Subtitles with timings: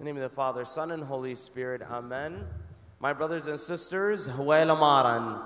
[0.00, 2.44] In the name of the Father, Son, and Holy Spirit, Amen.
[2.98, 5.40] My brothers and sisters, Huwela Maran.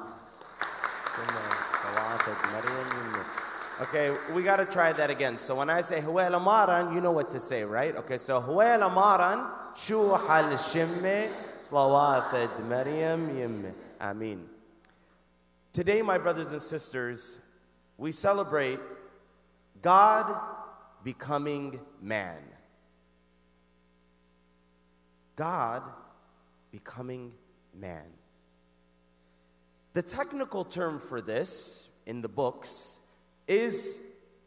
[3.82, 5.38] Okay, we got to try that again.
[5.38, 7.94] So when I say Huwela Maran, you know what to say, right?
[7.96, 11.30] Okay, so Huwela Maran, Shimme,
[11.60, 13.72] Slawathed Maryam Yimme.
[14.00, 14.46] Amin.
[15.74, 17.38] Today, my brothers and sisters,
[17.98, 18.80] we celebrate
[19.82, 20.40] God
[21.04, 22.38] becoming man.
[25.38, 25.84] God
[26.72, 27.32] becoming
[27.72, 28.02] man.
[29.92, 32.98] The technical term for this in the books
[33.46, 33.98] is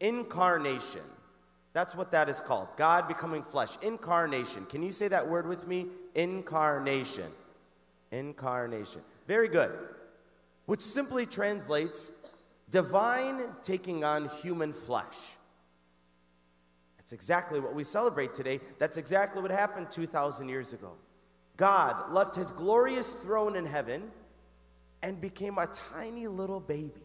[0.02, 1.02] incarnation.
[1.72, 2.67] That's what that is called.
[2.76, 3.77] God becoming flesh.
[3.81, 4.66] Incarnation.
[4.66, 5.88] Can you say that word with me?
[6.14, 7.31] Incarnation.
[8.12, 9.00] Incarnation.
[9.28, 9.72] Very good.
[10.66, 12.12] Which simply translates
[12.70, 15.16] divine taking on human flesh.
[17.14, 18.60] Exactly what we celebrate today.
[18.80, 20.94] That's exactly what happened 2,000 years ago.
[21.58, 24.12] God left his glorious throne in heaven
[25.03, 27.03] and became a tiny little baby,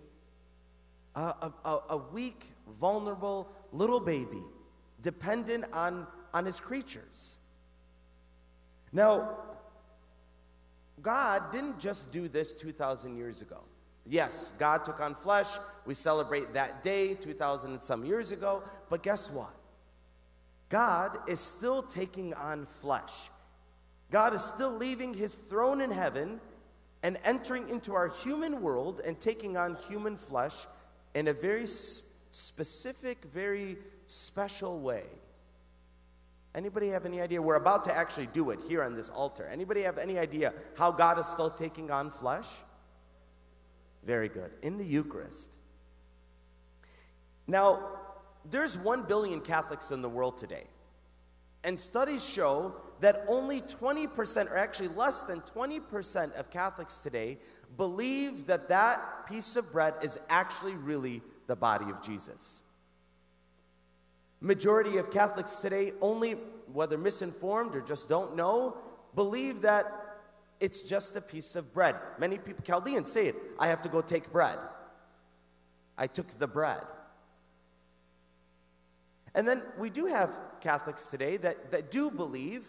[1.14, 4.42] a, a, a weak, vulnerable little baby,
[5.02, 7.36] dependent on, on his creatures.
[8.92, 9.36] Now,
[11.02, 13.60] God didn't just do this 2,000 years ago.
[14.08, 15.48] Yes, God took on flesh.
[15.84, 18.62] We celebrate that day 2,000 and some years ago.
[18.88, 19.52] But guess what?
[20.68, 23.30] God is still taking on flesh.
[24.10, 26.40] God is still leaving his throne in heaven
[27.02, 30.66] and entering into our human world and taking on human flesh
[31.14, 35.04] in a very specific, very special way.
[36.54, 37.40] Anybody have any idea?
[37.40, 39.46] We're about to actually do it here on this altar.
[39.46, 42.48] Anybody have any idea how God is still taking on flesh?
[44.04, 44.50] Very good.
[44.62, 45.54] In the Eucharist.
[47.46, 47.90] Now,
[48.50, 50.64] there's 1 billion Catholics in the world today.
[51.64, 57.38] And studies show that only 20%, or actually less than 20% of Catholics today,
[57.76, 62.62] believe that that piece of bread is actually really the body of Jesus.
[64.40, 66.32] Majority of Catholics today, only
[66.72, 68.76] whether misinformed or just don't know,
[69.14, 70.18] believe that
[70.60, 71.96] it's just a piece of bread.
[72.18, 74.58] Many people, Chaldeans say it I have to go take bread.
[75.98, 76.82] I took the bread.
[79.36, 80.30] And then we do have
[80.60, 82.64] Catholics today that, that do believe,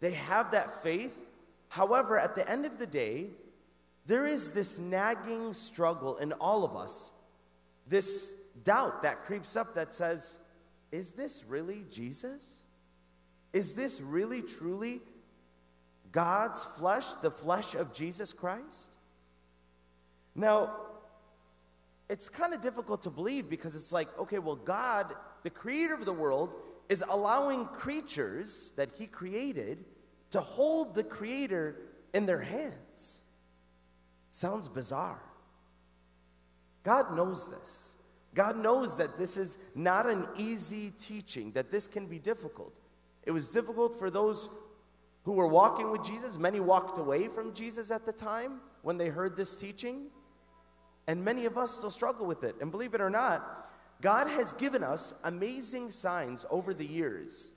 [0.00, 1.16] they have that faith.
[1.68, 3.28] However, at the end of the day,
[4.04, 7.12] there is this nagging struggle in all of us,
[7.86, 8.34] this
[8.64, 10.36] doubt that creeps up that says,
[10.90, 12.62] Is this really Jesus?
[13.52, 15.00] Is this really truly
[16.10, 18.92] God's flesh, the flesh of Jesus Christ?
[20.34, 20.74] Now,
[22.08, 26.04] it's kind of difficult to believe because it's like, okay, well, God the creator of
[26.04, 26.50] the world,
[26.88, 29.84] is allowing creatures that he created
[30.30, 31.76] to hold the creator
[32.12, 33.22] in their hands.
[34.30, 35.22] Sounds bizarre.
[36.82, 37.94] God knows this.
[38.34, 42.72] God knows that this is not an easy teaching, that this can be difficult.
[43.24, 44.48] It was difficult for those
[45.24, 46.38] who were walking with Jesus.
[46.38, 50.06] Many walked away from Jesus at the time when they heard this teaching.
[51.06, 52.56] And many of us still struggle with it.
[52.60, 53.70] And believe it or not,
[54.02, 57.52] God has given us amazing signs over the years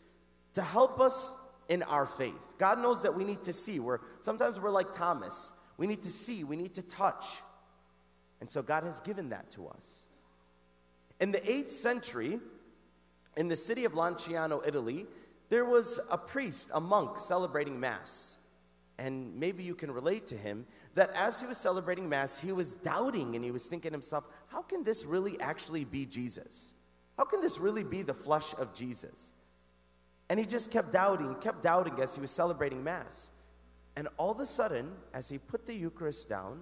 [0.53, 1.33] to help us
[1.67, 2.39] in our faith.
[2.59, 3.79] God knows that we need to see.
[3.79, 5.51] We're, sometimes we're like Thomas.
[5.77, 7.25] We need to see, we need to touch.
[8.39, 10.05] And so God has given that to us.
[11.19, 12.39] In the 8th century,
[13.35, 15.07] in the city of Lanciano, Italy,
[15.49, 18.37] there was a priest, a monk, celebrating Mass.
[18.97, 22.73] And maybe you can relate to him that as he was celebrating Mass, he was
[22.73, 26.73] doubting and he was thinking to himself, how can this really actually be Jesus?
[27.17, 29.33] How can this really be the flesh of Jesus?
[30.29, 33.29] And he just kept doubting, kept doubting as he was celebrating Mass.
[33.95, 36.61] And all of a sudden, as he put the Eucharist down,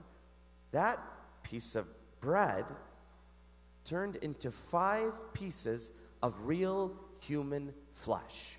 [0.72, 1.00] that
[1.44, 1.88] piece of
[2.20, 2.66] bread
[3.86, 5.92] turned into five pieces
[6.22, 8.58] of real human flesh.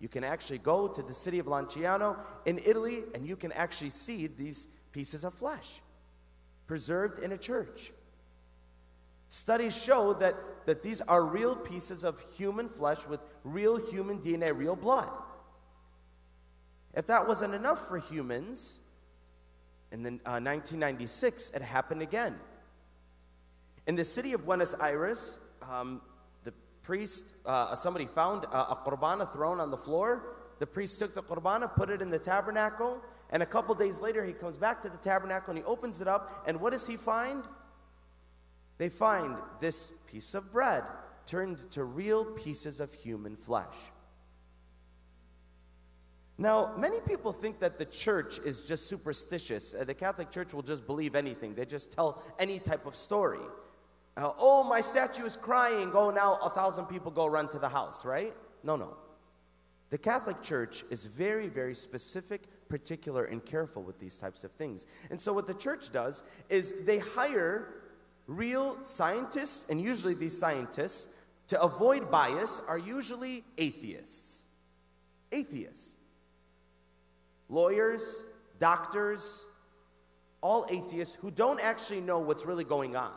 [0.00, 2.16] You can actually go to the city of Lanciano
[2.46, 5.80] in Italy and you can actually see these pieces of flesh
[6.66, 7.92] preserved in a church.
[9.28, 10.34] Studies show that,
[10.66, 15.08] that these are real pieces of human flesh with real human DNA, real blood.
[16.94, 18.80] If that wasn't enough for humans,
[19.92, 22.38] in the, uh, 1996, it happened again.
[23.86, 26.00] In the city of Buenos Aires, um,
[26.82, 30.36] priest, uh, somebody found a, a qurbana thrown on the floor.
[30.58, 33.00] The priest took the qurbana, put it in the tabernacle,
[33.30, 36.08] and a couple days later he comes back to the tabernacle and he opens it
[36.08, 37.44] up, and what does he find?
[38.78, 40.84] They find this piece of bread
[41.26, 43.76] turned to real pieces of human flesh.
[46.38, 49.74] Now, many people think that the church is just superstitious.
[49.74, 53.44] Uh, the Catholic Church will just believe anything, they just tell any type of story.
[54.16, 55.90] Uh, oh, my statue is crying.
[55.94, 58.34] Oh, now a thousand people go run to the house, right?
[58.62, 58.96] No, no.
[59.90, 64.86] The Catholic Church is very, very specific, particular, and careful with these types of things.
[65.10, 67.74] And so, what the church does is they hire
[68.26, 71.08] real scientists, and usually these scientists,
[71.48, 74.44] to avoid bias, are usually atheists.
[75.32, 75.96] Atheists
[77.50, 78.22] lawyers,
[78.58, 79.44] doctors,
[80.40, 83.12] all atheists who don't actually know what's really going on.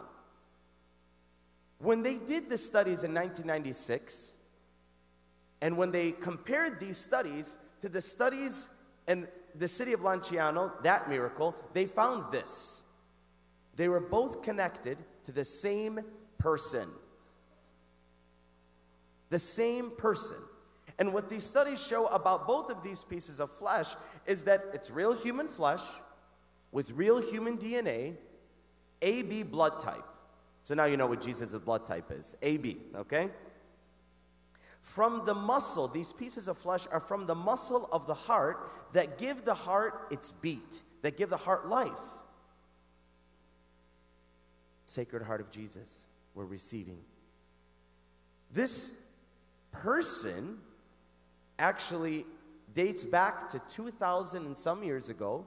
[1.83, 4.37] When they did the studies in 1996,
[5.61, 8.69] and when they compared these studies to the studies
[9.05, 12.83] in the city of Lanciano, that miracle, they found this.
[13.75, 15.99] They were both connected to the same
[16.37, 16.87] person.
[19.29, 20.37] The same person.
[20.99, 23.93] And what these studies show about both of these pieces of flesh
[24.25, 25.83] is that it's real human flesh
[26.71, 28.15] with real human DNA,
[29.01, 30.05] AB blood type.
[30.63, 33.29] So now you know what Jesus' blood type is AB, okay?
[34.81, 39.17] From the muscle, these pieces of flesh are from the muscle of the heart that
[39.17, 41.91] give the heart its beat, that give the heart life.
[44.85, 46.05] Sacred Heart of Jesus,
[46.35, 46.99] we're receiving.
[48.51, 48.91] This
[49.71, 50.59] person
[51.57, 52.25] actually
[52.73, 55.45] dates back to 2,000 and some years ago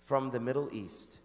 [0.00, 1.18] from the Middle East.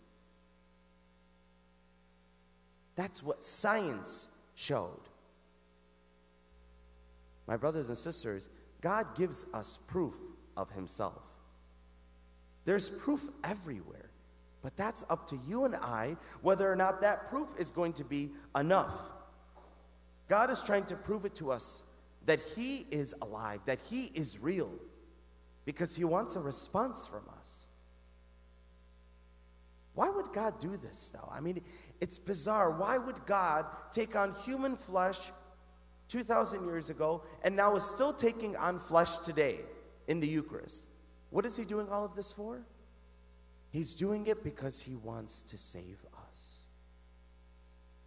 [2.96, 5.02] That's what science showed.
[7.48, 8.50] My brothers and sisters,
[8.82, 10.16] God gives us proof
[10.58, 11.22] of Himself.
[12.64, 14.10] There's proof everywhere,
[14.64, 18.04] but that's up to you and I whether or not that proof is going to
[18.04, 18.96] be enough.
[20.28, 21.84] God is trying to prove it to us
[22.26, 24.72] that He is alive, that He is real,
[25.66, 27.68] because He wants a response from us.
[29.94, 31.30] Why would God do this, though?
[31.32, 31.62] I mean,
[32.02, 32.72] it's bizarre.
[32.72, 35.20] Why would God take on human flesh
[36.10, 39.60] 2,000 years ago and now is still taking on flesh today
[40.08, 40.86] in the Eucharist?
[41.30, 42.62] What is He doing all of this for?
[43.72, 45.98] He's doing it because He wants to save
[46.30, 46.66] us.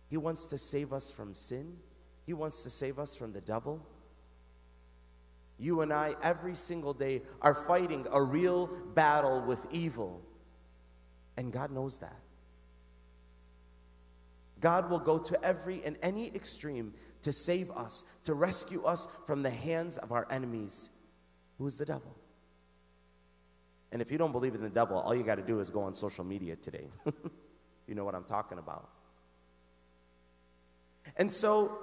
[0.09, 1.77] He wants to save us from sin.
[2.25, 3.85] He wants to save us from the devil.
[5.59, 10.23] You and I, every single day, are fighting a real battle with evil.
[11.37, 12.17] And God knows that.
[14.61, 19.43] God will go to every and any extreme to save us, to rescue us from
[19.43, 20.89] the hands of our enemies,
[21.59, 22.15] who is the devil.
[23.91, 25.83] And if you don't believe in the devil, all you got to do is go
[25.83, 26.87] on social media today.
[27.87, 28.89] you know what I'm talking about.
[31.17, 31.79] And so,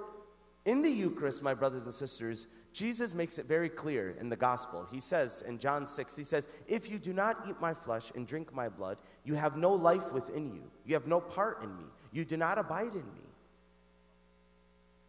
[0.64, 2.46] in the Eucharist, my brothers and sisters,
[2.76, 4.86] Jesus makes it very clear in the gospel.
[4.92, 8.26] He says in John 6, he says, If you do not eat my flesh and
[8.26, 10.60] drink my blood, you have no life within you.
[10.84, 11.84] You have no part in me.
[12.12, 13.24] You do not abide in me.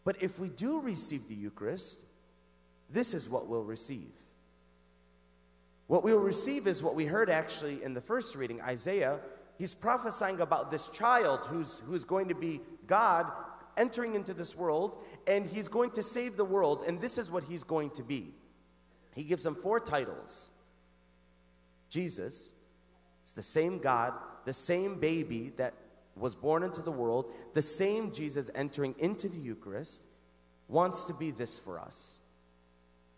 [0.05, 1.99] But if we do receive the Eucharist,
[2.89, 4.13] this is what we'll receive.
[5.87, 9.19] What we'll receive is what we heard actually in the first reading, Isaiah.
[9.57, 13.29] He's prophesying about this child who's, who's going to be God
[13.77, 14.97] entering into this world,
[15.27, 18.33] and he's going to save the world, and this is what he's going to be.
[19.15, 20.49] He gives him four titles
[21.89, 22.51] Jesus,
[23.21, 24.13] it's the same God,
[24.45, 25.73] the same baby that
[26.15, 30.03] was born into the world, the same Jesus entering into the Eucharist,
[30.67, 32.19] wants to be this for us.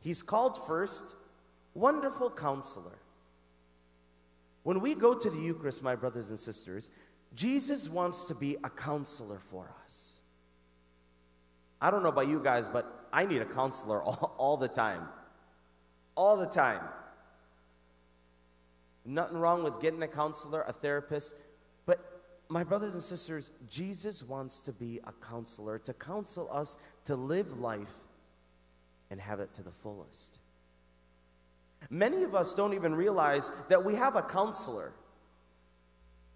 [0.02, 1.16] He's called first
[1.74, 2.98] Wonderful Counselor.
[4.64, 6.90] When we go to the Eucharist, my brothers and sisters,
[7.36, 10.19] Jesus wants to be a counselor for us.
[11.82, 15.08] I don't know about you guys, but I need a counselor all, all the time.
[16.16, 16.82] All the time.
[19.06, 21.36] Nothing wrong with getting a counselor, a therapist.
[21.86, 27.16] But my brothers and sisters, Jesus wants to be a counselor, to counsel us to
[27.16, 27.94] live life
[29.10, 30.38] and have it to the fullest.
[31.90, 34.92] Many of us don't even realize that we have a counselor.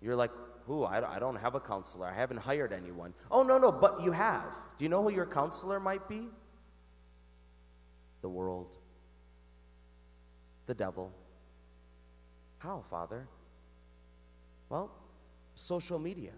[0.02, 0.32] You're like,
[0.68, 0.84] who?
[0.84, 2.06] I, I don't have a counselor.
[2.06, 3.14] I haven't hired anyone.
[3.30, 4.46] Oh, no, no, but you have.
[4.78, 6.28] Do you know who your counselor might be?
[8.22, 8.78] The world,
[10.66, 11.12] the devil.
[12.60, 13.28] How, Father?
[14.70, 14.90] Well,
[15.56, 16.32] social media.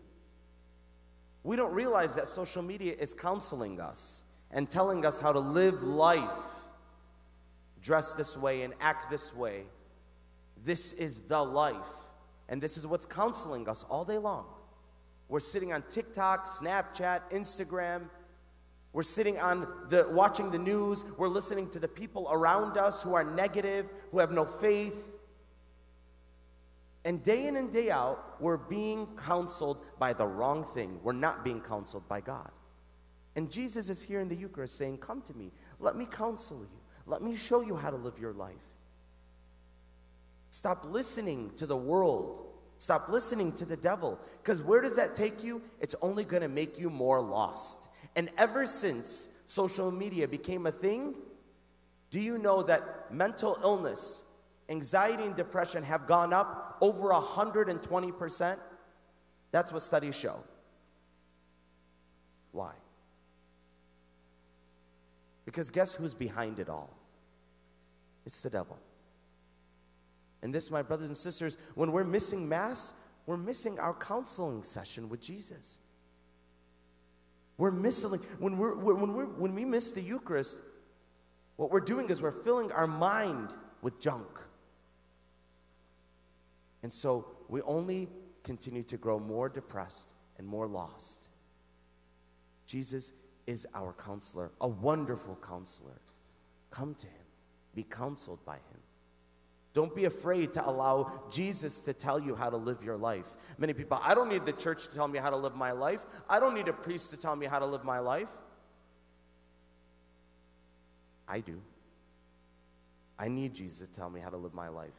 [1.44, 5.84] We don't realize that social media is counseling us and telling us how to live
[5.84, 6.40] life,
[7.84, 9.66] dress this way and act this way.
[10.64, 11.76] This is the life.
[12.50, 14.46] And this is what's counseling us all day long.
[15.28, 18.04] We're sitting on TikTok, Snapchat, Instagram.
[18.94, 23.14] We're sitting on the watching the news, we're listening to the people around us who
[23.14, 24.96] are negative, who have no faith.
[27.04, 31.00] And day in and day out, we're being counseled by the wrong thing.
[31.04, 32.50] We're not being counseled by God.
[33.36, 35.52] And Jesus is here in the Eucharist saying, Come to me.
[35.80, 36.80] Let me counsel you.
[37.06, 38.56] Let me show you how to live your life.
[40.56, 42.40] Stop listening to the world.
[42.78, 44.18] Stop listening to the devil.
[44.42, 45.62] Because where does that take you?
[45.82, 47.90] It's only going to make you more lost.
[48.16, 51.16] And ever since social media became a thing,
[52.10, 54.24] do you know that mental illness,
[54.70, 58.58] anxiety, and depression have gone up over 120%?
[59.52, 60.42] That's what studies show.
[62.54, 62.72] Why?
[65.44, 66.96] Because guess who's behind it all?
[68.26, 68.80] It's the devil.
[70.46, 72.94] And this, my brothers and sisters, when we're missing Mass,
[73.26, 75.80] we're missing our counseling session with Jesus.
[77.58, 80.60] We're missing, when, we're, when, we're, when we miss the Eucharist,
[81.56, 84.28] what we're doing is we're filling our mind with junk.
[86.84, 88.08] And so we only
[88.44, 91.24] continue to grow more depressed and more lost.
[92.68, 93.14] Jesus
[93.48, 96.00] is our counselor, a wonderful counselor.
[96.70, 97.26] Come to him,
[97.74, 98.85] be counseled by him.
[99.76, 103.28] Don't be afraid to allow Jesus to tell you how to live your life.
[103.58, 106.06] Many people, I don't need the church to tell me how to live my life.
[106.30, 108.30] I don't need a priest to tell me how to live my life.
[111.28, 111.60] I do.
[113.20, 114.96] I need Jesus to tell me how to live my life.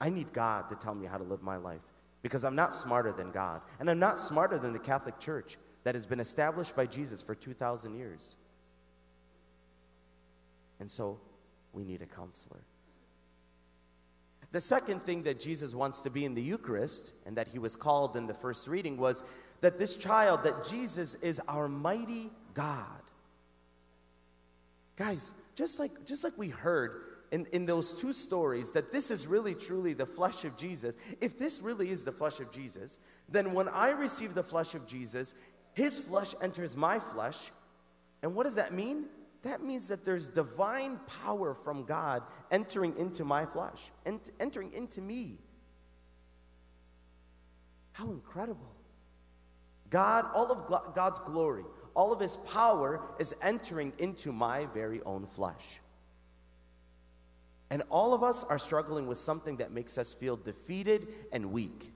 [0.00, 1.82] I need God to tell me how to live my life
[2.22, 3.60] because I'm not smarter than God.
[3.78, 7.36] And I'm not smarter than the Catholic Church that has been established by Jesus for
[7.36, 8.36] 2,000 years.
[10.80, 11.20] And so
[11.72, 12.64] we need a counselor.
[14.52, 17.76] The second thing that Jesus wants to be in the Eucharist, and that he was
[17.76, 19.22] called in the first reading, was
[19.60, 23.02] that this child, that Jesus is our mighty God.
[24.96, 29.26] Guys, just like, just like we heard in, in those two stories that this is
[29.26, 33.52] really truly the flesh of Jesus, if this really is the flesh of Jesus, then
[33.52, 35.34] when I receive the flesh of Jesus,
[35.74, 37.50] his flesh enters my flesh.
[38.22, 39.04] And what does that mean?
[39.42, 45.00] That means that there's divine power from God entering into my flesh, and entering into
[45.00, 45.38] me.
[47.92, 48.72] How incredible.
[49.90, 51.64] God, all of God's glory,
[51.94, 55.80] all of his power is entering into my very own flesh.
[57.70, 61.92] And all of us are struggling with something that makes us feel defeated and weak.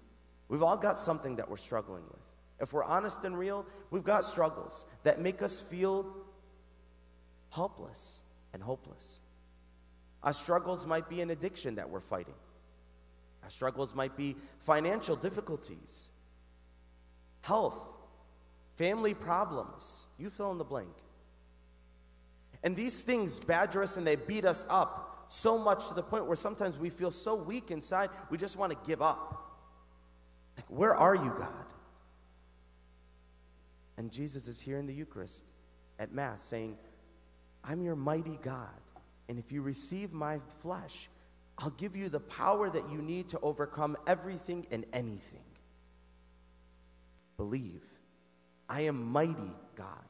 [0.48, 2.20] We've all got something that we're struggling with.
[2.60, 6.14] If we're honest and real, we've got struggles that make us feel
[7.52, 9.20] helpless and hopeless.
[10.22, 12.34] Our struggles might be an addiction that we're fighting.
[13.42, 16.08] Our struggles might be financial difficulties,
[17.42, 17.78] health,
[18.76, 20.06] family problems.
[20.18, 20.92] You fill in the blank.
[22.62, 26.26] And these things badger us and they beat us up so much to the point
[26.26, 29.58] where sometimes we feel so weak inside, we just want to give up.
[30.56, 31.64] Like, where are you, God?
[33.96, 35.46] And Jesus is here in the Eucharist
[35.98, 36.76] at Mass saying,
[37.64, 38.68] I'm your mighty God.
[39.28, 41.08] And if you receive my flesh,
[41.58, 45.44] I'll give you the power that you need to overcome everything and anything.
[47.36, 47.82] Believe.
[48.68, 50.04] I am mighty God.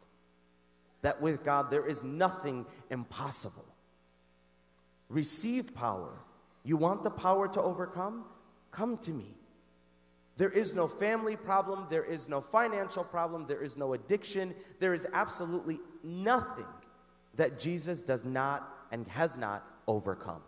[1.02, 3.66] That with God there is nothing impossible.
[5.08, 6.14] Receive power.
[6.64, 8.24] You want the power to overcome?
[8.70, 9.36] Come to me.
[10.38, 14.94] There is no family problem, there is no financial problem, there is no addiction, there
[14.94, 16.64] is absolutely nothing
[17.34, 20.42] that Jesus does not and has not overcome.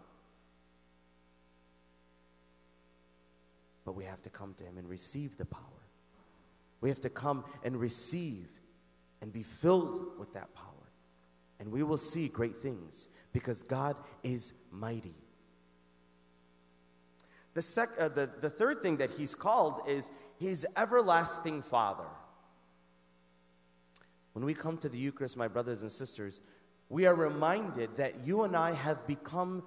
[3.85, 5.63] But we have to come to Him and receive the power.
[6.81, 8.49] We have to come and receive
[9.21, 10.69] and be filled with that power.
[11.59, 15.15] And we will see great things because God is mighty.
[17.55, 22.05] The, sec- uh, the, the third thing that he's called is his everlasting Father.
[24.33, 26.41] When we come to the Eucharist, my brothers and sisters,
[26.89, 29.63] we are reminded that you and I have become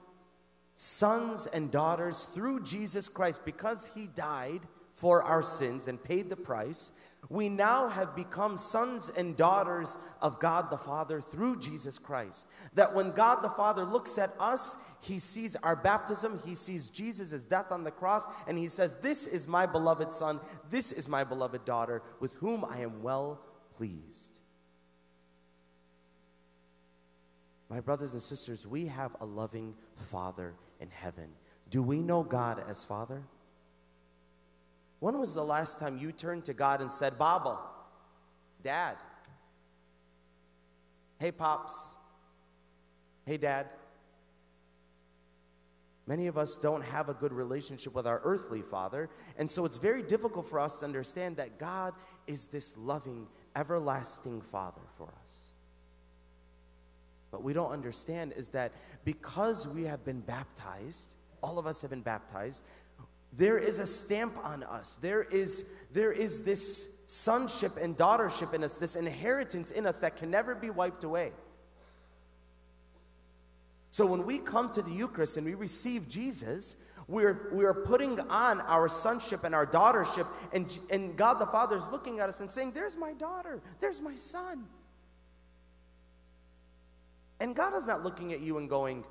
[0.75, 4.61] sons and daughters through Jesus Christ because he died
[4.93, 6.91] for our sins and paid the price.
[7.29, 12.47] We now have become sons and daughters of God the Father through Jesus Christ.
[12.73, 17.43] That when God the Father looks at us, he sees our baptism, he sees Jesus'
[17.43, 21.23] death on the cross, and he says, This is my beloved Son, this is my
[21.23, 23.39] beloved daughter, with whom I am well
[23.75, 24.37] pleased.
[27.69, 31.29] My brothers and sisters, we have a loving Father in heaven.
[31.69, 33.21] Do we know God as Father?
[34.99, 37.57] When was the last time you turned to God and said, Baba,
[38.63, 38.95] Dad?
[41.19, 41.97] Hey, Pops.
[43.25, 43.67] Hey, Dad.
[46.07, 49.77] Many of us don't have a good relationship with our earthly father, and so it's
[49.77, 51.93] very difficult for us to understand that God
[52.27, 55.51] is this loving, everlasting father for us.
[57.37, 58.71] But we don't understand is that
[59.05, 61.13] because we have been baptized,
[61.43, 62.63] all of us have been baptized,
[63.31, 64.95] there is a stamp on us.
[64.95, 70.15] There is, there is this sonship and daughtership in us, this inheritance in us that
[70.15, 71.31] can never be wiped away.
[73.91, 76.75] So when we come to the Eucharist and we receive Jesus,
[77.07, 81.87] we're, we're putting on our sonship and our daughtership, and, and God the Father is
[81.89, 84.65] looking at us and saying, There's my daughter, there's my son.
[87.39, 89.05] And God is not looking at you and going,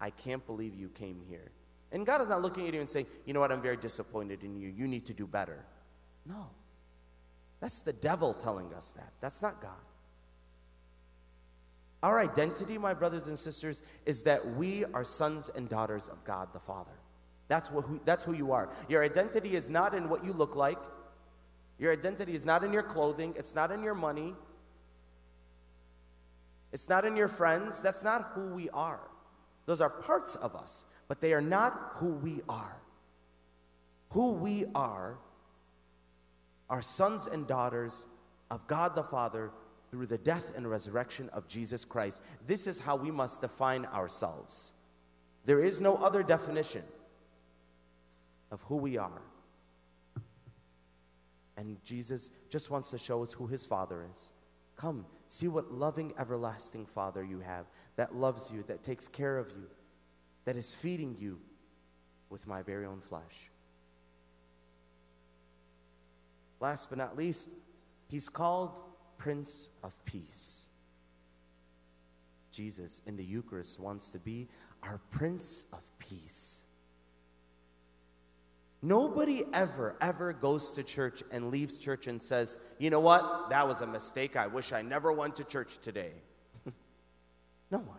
[0.00, 1.50] I can't believe you came here.
[1.90, 4.44] And God is not looking at you and saying, You know what, I'm very disappointed
[4.44, 4.68] in you.
[4.68, 5.64] You need to do better.
[6.26, 6.50] No.
[7.60, 9.12] That's the devil telling us that.
[9.20, 9.78] That's not God.
[12.02, 16.48] Our identity, my brothers and sisters, is that we are sons and daughters of God
[16.52, 16.92] the Father.
[17.48, 18.68] That's, what, who, that's who you are.
[18.88, 20.78] Your identity is not in what you look like.
[21.78, 23.34] Your identity is not in your clothing.
[23.36, 24.34] It's not in your money.
[26.72, 27.80] It's not in your friends.
[27.80, 29.00] That's not who we are.
[29.66, 32.76] Those are parts of us, but they are not who we are.
[34.10, 35.18] Who we are
[36.70, 38.06] are sons and daughters
[38.50, 39.50] of God the Father
[39.90, 42.22] through the death and resurrection of Jesus Christ.
[42.46, 44.72] This is how we must define ourselves.
[45.44, 46.82] There is no other definition
[48.50, 49.22] of who we are.
[51.56, 54.30] And Jesus just wants to show us who his Father is.
[54.76, 57.66] Come, see what loving, everlasting Father you have
[57.96, 59.66] that loves you, that takes care of you,
[60.44, 61.38] that is feeding you
[62.30, 63.50] with my very own flesh.
[66.60, 67.50] Last but not least,
[68.08, 68.80] he's called
[69.16, 70.66] Prince of Peace.
[72.50, 74.48] Jesus in the Eucharist wants to be
[74.82, 76.64] our Prince of Peace.
[78.80, 83.66] Nobody ever, ever goes to church and leaves church and says, you know what, that
[83.66, 84.36] was a mistake.
[84.36, 86.12] I wish I never went to church today.
[87.70, 87.98] no one.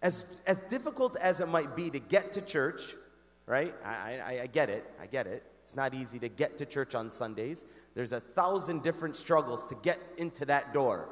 [0.00, 2.94] As, as difficult as it might be to get to church,
[3.46, 3.74] right?
[3.84, 4.90] I, I, I get it.
[5.00, 5.44] I get it.
[5.64, 7.66] It's not easy to get to church on Sundays.
[7.94, 11.10] There's a thousand different struggles to get into that door.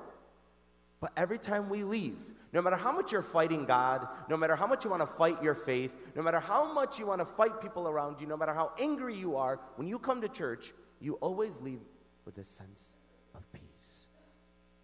[1.01, 2.17] But every time we leave,
[2.53, 5.43] no matter how much you're fighting God, no matter how much you want to fight
[5.43, 8.55] your faith, no matter how much you want to fight people around you, no matter
[8.55, 11.81] how angry you are, when you come to church, you always leave
[12.25, 12.97] with a sense
[13.35, 14.09] of peace.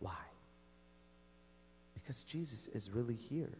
[0.00, 0.12] Why?
[1.94, 3.56] Because Jesus is really here.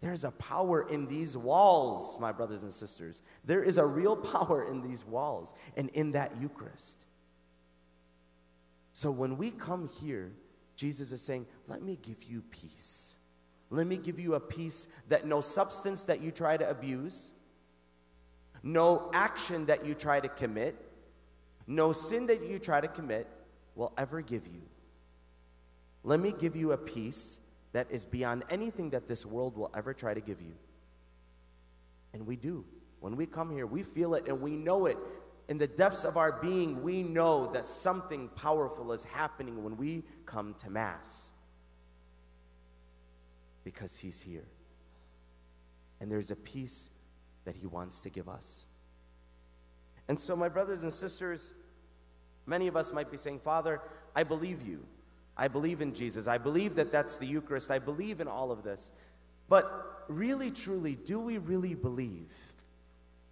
[0.00, 3.22] There's a power in these walls, my brothers and sisters.
[3.44, 7.04] There is a real power in these walls and in that Eucharist.
[8.92, 10.32] So when we come here,
[10.78, 13.16] Jesus is saying, Let me give you peace.
[13.68, 17.32] Let me give you a peace that no substance that you try to abuse,
[18.62, 20.76] no action that you try to commit,
[21.66, 23.26] no sin that you try to commit
[23.74, 24.62] will ever give you.
[26.04, 27.40] Let me give you a peace
[27.72, 30.54] that is beyond anything that this world will ever try to give you.
[32.14, 32.64] And we do.
[33.00, 34.96] When we come here, we feel it and we know it.
[35.48, 40.04] In the depths of our being, we know that something powerful is happening when we
[40.26, 41.30] come to Mass.
[43.64, 44.46] Because He's here.
[46.00, 46.90] And there's a peace
[47.44, 48.66] that He wants to give us.
[50.06, 51.54] And so, my brothers and sisters,
[52.46, 53.80] many of us might be saying, Father,
[54.14, 54.84] I believe you.
[55.36, 56.26] I believe in Jesus.
[56.26, 57.70] I believe that that's the Eucharist.
[57.70, 58.90] I believe in all of this.
[59.48, 62.32] But really, truly, do we really believe?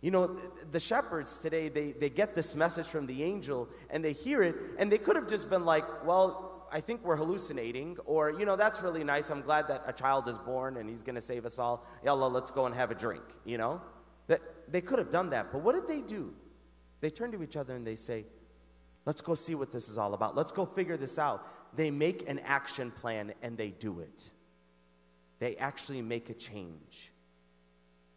[0.00, 0.36] You know,
[0.70, 4.54] the shepherds today, they, they get this message from the angel and they hear it,
[4.78, 8.56] and they could have just been like, well, I think we're hallucinating, or, you know,
[8.56, 9.30] that's really nice.
[9.30, 11.86] I'm glad that a child is born and he's going to save us all.
[12.04, 13.80] Yalla, let's go and have a drink, you know?
[14.26, 16.34] That, they could have done that, but what did they do?
[17.00, 18.26] They turn to each other and they say,
[19.04, 20.34] let's go see what this is all about.
[20.34, 24.30] Let's go figure this out they make an action plan and they do it.
[25.38, 27.12] They actually make a change.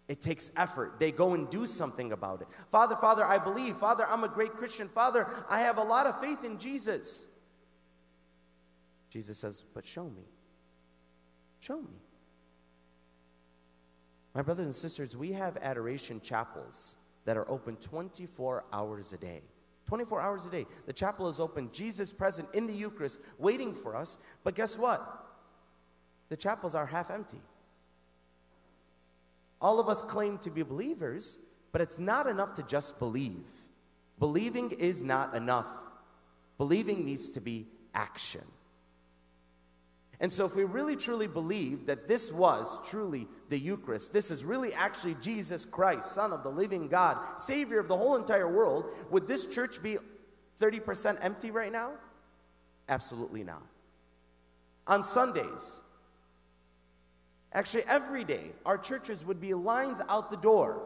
[0.09, 0.99] It takes effort.
[0.99, 2.47] They go and do something about it.
[2.71, 3.77] Father, Father, I believe.
[3.77, 4.89] Father, I'm a great Christian.
[4.89, 7.27] Father, I have a lot of faith in Jesus.
[9.11, 10.23] Jesus says, But show me.
[11.59, 12.01] Show me.
[14.33, 16.95] My brothers and sisters, we have adoration chapels
[17.25, 19.41] that are open 24 hours a day.
[19.85, 20.65] 24 hours a day.
[20.87, 24.17] The chapel is open, Jesus present in the Eucharist, waiting for us.
[24.43, 25.27] But guess what?
[26.29, 27.41] The chapels are half empty.
[29.61, 31.37] All of us claim to be believers,
[31.71, 33.45] but it's not enough to just believe.
[34.19, 35.67] Believing is not enough.
[36.57, 38.43] Believing needs to be action.
[40.21, 44.43] And so, if we really truly believe that this was truly the Eucharist, this is
[44.43, 48.85] really actually Jesus Christ, Son of the living God, Savior of the whole entire world,
[49.11, 49.97] would this church be
[50.59, 51.91] 30% empty right now?
[52.89, 53.63] Absolutely not.
[54.87, 55.79] On Sundays,
[57.53, 60.81] actually every day, our churches would be lines out the door.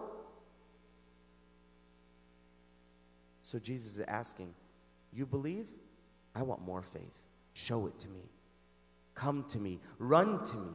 [3.41, 4.53] So, Jesus is asking,
[5.11, 5.67] You believe?
[6.35, 7.21] I want more faith.
[7.53, 8.23] Show it to me.
[9.13, 9.79] Come to me.
[9.99, 10.71] Run to me.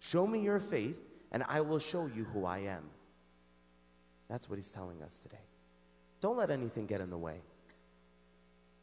[0.00, 2.82] Show me your faith, and I will show you who I am.
[4.28, 5.44] That's what he's telling us today.
[6.20, 7.40] Don't let anything get in the way.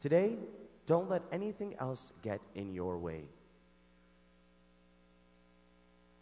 [0.00, 0.36] Today,
[0.86, 3.24] don't let anything else get in your way.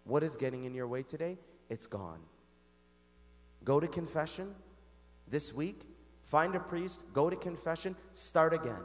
[0.09, 1.37] What is getting in your way today?
[1.69, 2.21] It's gone.
[3.63, 4.55] Go to confession
[5.29, 5.83] this week,
[6.23, 8.81] find a priest, go to confession, start again.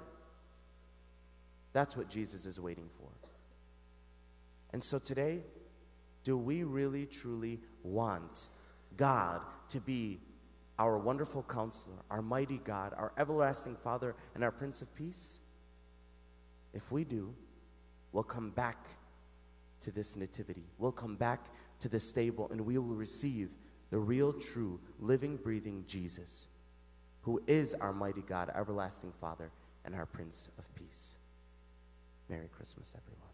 [1.71, 3.07] That's what Jesus is waiting for.
[4.73, 5.39] And so today,
[6.25, 8.47] do we really truly want
[8.97, 10.19] God to be
[10.77, 15.39] our wonderful counselor, our mighty God, our everlasting Father, and our Prince of Peace?
[16.73, 17.33] If we do,
[18.11, 18.87] we'll come back
[19.83, 20.63] to this nativity.
[20.77, 21.47] We'll come back
[21.79, 23.49] to the stable and we will receive
[23.89, 26.47] the real, true, living, breathing Jesus,
[27.21, 29.51] who is our mighty God, everlasting Father,
[29.85, 31.17] and our Prince of Peace.
[32.29, 33.32] Merry Christmas, everyone.